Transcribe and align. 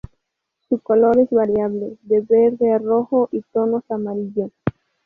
Su 0.67 0.79
color 0.79 1.19
es 1.19 1.29
variable, 1.29 1.95
de 2.01 2.21
verde 2.21 2.71
a 2.73 2.79
rojo 2.79 3.29
y 3.31 3.41
tonos 3.53 3.83
amarillo. 3.91 4.49